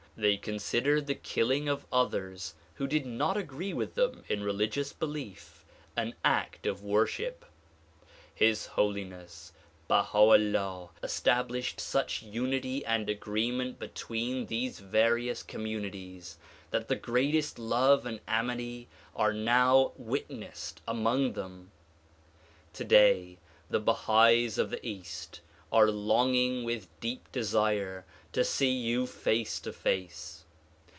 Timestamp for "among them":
20.87-21.71